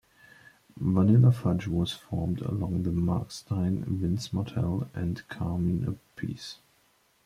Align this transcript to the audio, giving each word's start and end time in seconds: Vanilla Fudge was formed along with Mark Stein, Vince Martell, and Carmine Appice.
Vanilla 0.79 1.31
Fudge 1.31 1.67
was 1.67 1.91
formed 1.91 2.41
along 2.41 2.81
with 2.81 2.91
Mark 2.91 3.29
Stein, 3.29 3.85
Vince 3.85 4.33
Martell, 4.33 4.89
and 4.95 5.21
Carmine 5.27 5.85
Appice. 6.17 6.55